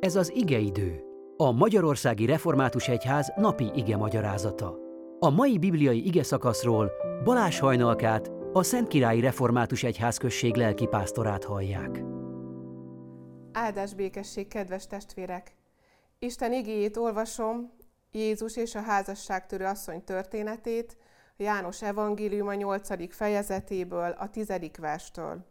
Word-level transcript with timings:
Ez 0.00 0.16
az 0.16 0.32
igeidő, 0.34 1.02
a 1.36 1.50
Magyarországi 1.50 2.26
Református 2.26 2.88
Egyház 2.88 3.32
napi 3.36 3.70
ige 3.74 3.96
magyarázata. 3.96 4.78
A 5.18 5.30
mai 5.30 5.58
bibliai 5.58 6.06
ige 6.06 6.22
szakaszról 6.22 6.92
Balázs 7.24 7.58
Hajnalkát, 7.58 8.30
a 8.52 8.62
Szentkirályi 8.62 9.20
Református 9.20 9.82
Egyház 9.82 10.16
község 10.16 10.54
lelkipásztorát 10.54 11.44
hallják. 11.44 12.02
Áldás 13.52 13.94
békesség, 13.94 14.48
kedves 14.48 14.86
testvérek! 14.86 15.56
Isten 16.18 16.52
igéjét 16.52 16.96
olvasom, 16.96 17.72
Jézus 18.12 18.56
és 18.56 18.74
a 18.74 18.80
házasságtörő 18.80 19.64
asszony 19.64 20.04
történetét, 20.04 20.96
János 21.36 21.82
evangélium 21.82 22.48
a 22.48 22.54
8. 22.54 23.14
fejezetéből, 23.14 24.10
a 24.10 24.28
10. 24.30 24.52
verstől. 24.78 25.44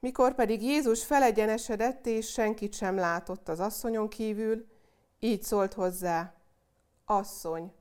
Mikor 0.00 0.34
pedig 0.34 0.62
Jézus 0.62 1.04
felegyenesedett, 1.04 2.06
és 2.06 2.30
senkit 2.30 2.74
sem 2.74 2.96
látott 2.96 3.48
az 3.48 3.60
asszonyon 3.60 4.08
kívül, 4.08 4.66
így 5.18 5.42
szólt 5.42 5.72
hozzá, 5.74 6.32
Asszony, 7.04 7.72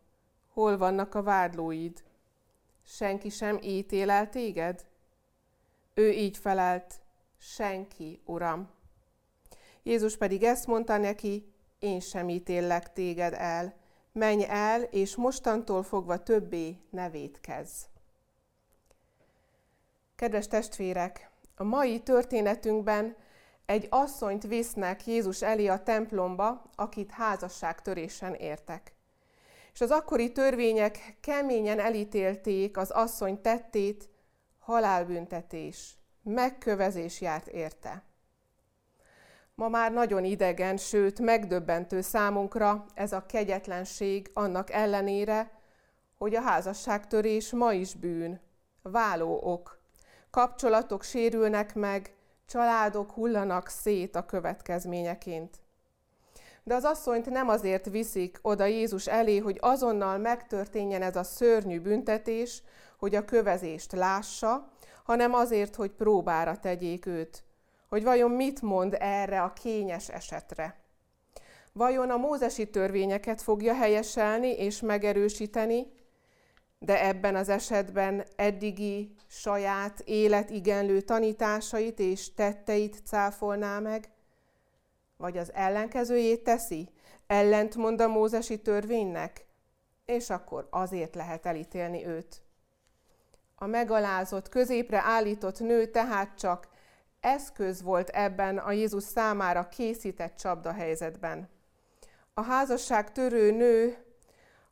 hol 0.53 0.77
vannak 0.77 1.15
a 1.15 1.23
vádlóid? 1.23 2.03
Senki 2.83 3.29
sem 3.29 3.59
ítél 3.61 4.09
el 4.09 4.29
téged? 4.29 4.85
Ő 5.93 6.11
így 6.11 6.37
felelt, 6.37 7.01
senki, 7.37 8.21
Uram. 8.25 8.69
Jézus 9.83 10.17
pedig 10.17 10.43
ezt 10.43 10.67
mondta 10.67 10.97
neki, 10.97 11.53
én 11.79 11.99
sem 11.99 12.29
ítéllek 12.29 12.93
téged 12.93 13.33
el, 13.33 13.75
menj 14.11 14.45
el, 14.47 14.81
és 14.81 15.15
mostantól 15.15 15.83
fogva 15.83 16.23
többé 16.23 16.77
nevét 16.89 17.39
kezd. 17.41 17.85
Kedves 20.15 20.47
testvérek, 20.47 21.29
a 21.59 21.63
mai 21.63 21.99
történetünkben 21.99 23.15
egy 23.65 23.87
asszonyt 23.89 24.43
visznek 24.43 25.05
Jézus 25.05 25.41
elé 25.41 25.67
a 25.67 25.83
templomba, 25.83 26.69
akit 26.75 27.11
házasságtörésen 27.11 28.33
értek. 28.33 28.93
És 29.73 29.81
az 29.81 29.91
akkori 29.91 30.31
törvények 30.31 31.17
keményen 31.21 31.79
elítélték 31.79 32.77
az 32.77 32.89
asszony 32.89 33.41
tettét, 33.41 34.09
halálbüntetés, 34.59 35.97
megkövezés 36.23 37.21
járt 37.21 37.47
érte. 37.47 38.03
Ma 39.55 39.67
már 39.67 39.91
nagyon 39.91 40.23
idegen, 40.23 40.77
sőt 40.77 41.19
megdöbbentő 41.19 42.01
számunkra 42.01 42.85
ez 42.93 43.11
a 43.11 43.25
kegyetlenség 43.25 44.31
annak 44.33 44.71
ellenére, 44.71 45.51
hogy 46.17 46.35
a 46.35 46.41
házasságtörés 46.41 47.51
ma 47.51 47.73
is 47.73 47.93
bűn, 47.93 48.39
váló 48.81 49.39
ok, 49.43 49.76
kapcsolatok 50.29 51.03
sérülnek 51.03 51.75
meg, 51.75 52.15
családok 52.47 53.11
hullanak 53.11 53.67
szét 53.67 54.15
a 54.15 54.25
következményeként. 54.25 55.59
De 56.63 56.75
az 56.75 56.83
asszonyt 56.83 57.29
nem 57.29 57.49
azért 57.49 57.89
viszik 57.89 58.39
oda 58.41 58.65
Jézus 58.65 59.07
elé, 59.07 59.37
hogy 59.37 59.57
azonnal 59.59 60.17
megtörténjen 60.17 61.01
ez 61.01 61.15
a 61.15 61.23
szörnyű 61.23 61.79
büntetés, 61.79 62.61
hogy 62.97 63.15
a 63.15 63.25
kövezést 63.25 63.91
lássa, 63.91 64.71
hanem 65.03 65.33
azért, 65.33 65.75
hogy 65.75 65.91
próbára 65.91 66.57
tegyék 66.57 67.05
őt, 67.05 67.43
hogy 67.89 68.03
vajon 68.03 68.31
mit 68.31 68.61
mond 68.61 68.95
erre 68.99 69.41
a 69.41 69.53
kényes 69.53 70.09
esetre. 70.09 70.79
Vajon 71.73 72.09
a 72.09 72.17
mózesi 72.17 72.69
törvényeket 72.69 73.41
fogja 73.41 73.73
helyeselni 73.73 74.49
és 74.51 74.81
megerősíteni, 74.81 75.87
de 76.79 77.05
ebben 77.05 77.35
az 77.35 77.49
esetben 77.49 78.25
eddigi 78.35 79.15
saját 79.27 80.01
életigenlő 80.05 81.01
tanításait 81.01 81.99
és 81.99 82.33
tetteit 82.33 83.01
cáfolná 83.05 83.79
meg, 83.79 84.09
vagy 85.17 85.37
az 85.37 85.53
ellenkezőjét 85.53 86.43
teszi, 86.43 86.89
ellentmond 87.27 88.01
a 88.01 88.07
mózesi 88.07 88.61
törvénynek, 88.61 89.45
és 90.05 90.29
akkor 90.29 90.67
azért 90.69 91.15
lehet 91.15 91.45
elítélni 91.45 92.05
őt. 92.05 92.41
A 93.55 93.65
megalázott, 93.65 94.49
középre 94.49 95.01
állított 95.01 95.59
nő 95.59 95.85
tehát 95.85 96.37
csak 96.37 96.67
eszköz 97.19 97.81
volt 97.81 98.09
ebben 98.09 98.57
a 98.57 98.71
Jézus 98.71 99.03
számára 99.03 99.67
készített 99.67 100.35
csapdahelyzetben. 100.35 101.49
A 102.33 102.41
házasság 102.41 103.11
törő 103.11 103.51
nő 103.51 103.97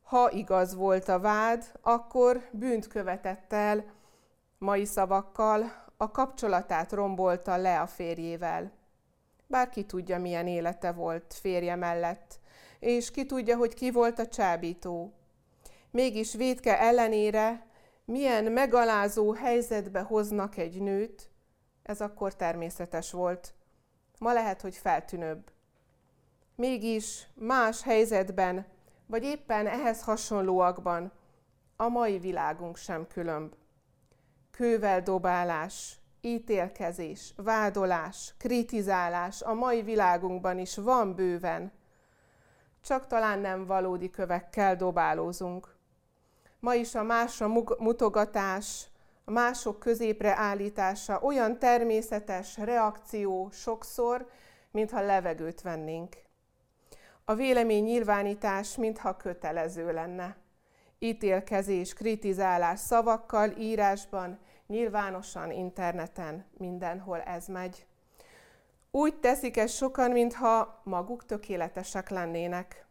ha 0.05 0.31
igaz 0.31 0.75
volt 0.75 1.07
a 1.07 1.19
vád, 1.19 1.63
akkor 1.81 2.49
bűnt 2.51 2.87
követett 2.87 3.53
el, 3.53 3.85
mai 4.57 4.85
szavakkal 4.85 5.83
a 5.97 6.11
kapcsolatát 6.11 6.91
rombolta 6.91 7.57
le 7.57 7.81
a 7.81 7.87
férjével. 7.87 8.71
Bár 9.47 9.69
ki 9.69 9.83
tudja, 9.83 10.19
milyen 10.19 10.47
élete 10.47 10.91
volt 10.91 11.33
férje 11.33 11.75
mellett, 11.75 12.39
és 12.79 13.11
ki 13.11 13.25
tudja, 13.25 13.57
hogy 13.57 13.73
ki 13.73 13.91
volt 13.91 14.19
a 14.19 14.27
csábító. 14.27 15.13
Mégis 15.91 16.33
védke 16.33 16.79
ellenére 16.79 17.65
milyen 18.05 18.51
megalázó 18.51 19.33
helyzetbe 19.33 19.99
hoznak 19.99 20.57
egy 20.57 20.81
nőt, 20.81 21.29
ez 21.83 22.01
akkor 22.01 22.35
természetes 22.35 23.11
volt. 23.11 23.53
Ma 24.19 24.33
lehet, 24.33 24.61
hogy 24.61 24.75
feltűnőbb. 24.75 25.51
Mégis 26.55 27.27
más 27.33 27.83
helyzetben 27.83 28.65
vagy 29.07 29.23
éppen 29.23 29.67
ehhez 29.67 30.01
hasonlóakban 30.01 31.11
a 31.75 31.87
mai 31.87 32.19
világunk 32.19 32.77
sem 32.77 33.07
különb. 33.07 33.53
Kővel 34.51 35.01
dobálás, 35.01 35.99
ítélkezés, 36.21 37.33
vádolás, 37.35 38.33
kritizálás 38.37 39.41
a 39.41 39.53
mai 39.53 39.81
világunkban 39.81 40.59
is 40.59 40.77
van 40.77 41.15
bőven. 41.15 41.71
Csak 42.81 43.07
talán 43.07 43.39
nem 43.39 43.65
valódi 43.65 44.09
kövekkel 44.09 44.75
dobálózunk. 44.75 45.75
Ma 46.59 46.73
is 46.73 46.95
a 46.95 47.03
másra 47.03 47.47
mutogatás, 47.77 48.87
a 49.25 49.31
mások 49.31 49.79
középre 49.79 50.35
állítása 50.37 51.19
olyan 51.19 51.59
természetes 51.59 52.57
reakció 52.57 53.49
sokszor, 53.51 54.29
mintha 54.71 55.01
levegőt 55.01 55.61
vennénk. 55.61 56.15
A 57.27 57.35
vélemény 57.35 57.83
nyilvánítás 57.83 58.75
mintha 58.75 59.17
kötelező 59.17 59.93
lenne. 59.93 60.35
Ítélkezés, 60.99 61.93
kritizálás 61.93 62.79
szavakkal, 62.79 63.49
írásban, 63.49 64.39
nyilvánosan, 64.67 65.51
interneten, 65.51 66.45
mindenhol 66.57 67.21
ez 67.21 67.47
megy. 67.47 67.85
Úgy 68.91 69.15
teszik 69.19 69.57
ezt 69.57 69.75
sokan, 69.75 70.11
mintha 70.11 70.81
maguk 70.83 71.25
tökéletesek 71.25 72.09
lennének. 72.09 72.85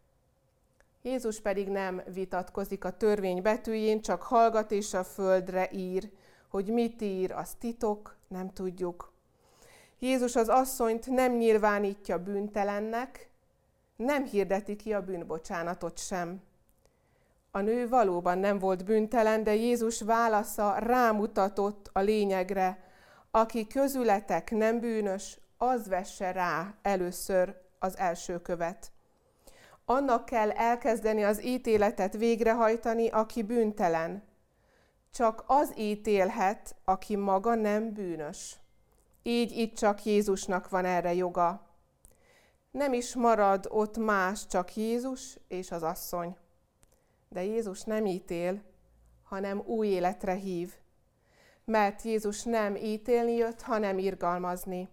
Jézus 1.02 1.40
pedig 1.40 1.68
nem 1.68 2.02
vitatkozik 2.12 2.84
a 2.84 2.96
törvény 2.96 3.42
betűjén, 3.42 4.00
csak 4.00 4.22
hallgat 4.22 4.70
és 4.70 4.94
a 4.94 5.04
földre 5.04 5.68
ír, 5.72 6.10
hogy 6.48 6.68
mit 6.68 7.02
ír, 7.02 7.32
az 7.32 7.54
titok, 7.58 8.16
nem 8.28 8.52
tudjuk. 8.52 9.12
Jézus 9.98 10.36
az 10.36 10.48
asszonyt 10.48 11.06
nem 11.06 11.32
nyilvánítja 11.32 12.22
bűntelennek, 12.22 13.32
nem 13.96 14.24
hirdeti 14.24 14.76
ki 14.76 14.92
a 14.92 15.04
bűnbocsánatot 15.04 15.98
sem. 15.98 16.42
A 17.50 17.60
nő 17.60 17.88
valóban 17.88 18.38
nem 18.38 18.58
volt 18.58 18.84
bűntelen, 18.84 19.44
de 19.44 19.54
Jézus 19.54 20.00
válasza 20.00 20.78
rámutatott 20.78 21.90
a 21.92 22.00
lényegre, 22.00 22.84
aki 23.30 23.66
közületek 23.66 24.50
nem 24.50 24.80
bűnös, 24.80 25.38
az 25.56 25.88
vesse 25.88 26.32
rá 26.32 26.74
először 26.82 27.60
az 27.78 27.98
első 27.98 28.40
követ. 28.40 28.92
Annak 29.84 30.24
kell 30.24 30.50
elkezdeni 30.50 31.24
az 31.24 31.44
ítéletet 31.44 32.16
végrehajtani, 32.16 33.08
aki 33.08 33.42
bűntelen. 33.42 34.22
Csak 35.12 35.44
az 35.46 35.72
ítélhet, 35.76 36.74
aki 36.84 37.16
maga 37.16 37.54
nem 37.54 37.92
bűnös. 37.92 38.56
Így 39.22 39.52
itt 39.52 39.76
csak 39.76 40.04
Jézusnak 40.04 40.68
van 40.68 40.84
erre 40.84 41.14
joga 41.14 41.73
nem 42.74 42.92
is 42.92 43.14
marad 43.14 43.66
ott 43.70 43.96
más, 43.96 44.46
csak 44.46 44.76
Jézus 44.76 45.38
és 45.48 45.70
az 45.70 45.82
asszony. 45.82 46.36
De 47.28 47.42
Jézus 47.42 47.82
nem 47.82 48.06
ítél, 48.06 48.62
hanem 49.22 49.62
új 49.66 49.86
életre 49.86 50.32
hív. 50.32 50.74
Mert 51.64 52.02
Jézus 52.02 52.42
nem 52.42 52.76
ítélni 52.76 53.32
jött, 53.32 53.62
hanem 53.62 53.98
irgalmazni. 53.98 54.88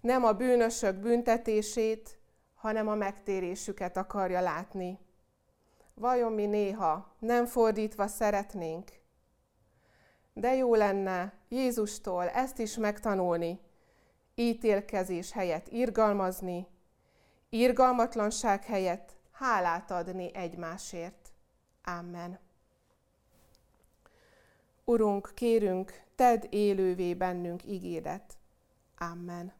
Nem 0.00 0.24
a 0.24 0.32
bűnösök 0.32 0.96
büntetését, 0.96 2.18
hanem 2.54 2.88
a 2.88 2.94
megtérésüket 2.94 3.96
akarja 3.96 4.40
látni. 4.40 4.98
Vajon 5.94 6.32
mi 6.32 6.46
néha 6.46 7.14
nem 7.18 7.46
fordítva 7.46 8.06
szeretnénk? 8.06 8.90
De 10.32 10.54
jó 10.54 10.74
lenne 10.74 11.32
Jézustól 11.48 12.28
ezt 12.28 12.58
is 12.58 12.76
megtanulni, 12.76 13.60
ítélkezés 14.34 15.32
helyett 15.32 15.68
irgalmazni, 15.68 16.66
Irgalmatlanság 17.48 18.64
helyett 18.64 19.16
hálát 19.32 19.90
adni 19.90 20.34
egymásért. 20.34 21.32
Amen. 21.84 22.38
Urunk, 24.84 25.30
kérünk, 25.34 26.02
tedd 26.14 26.44
élővé 26.50 27.14
bennünk 27.14 27.64
ígéret. 27.64 28.38
Amen. 28.98 29.57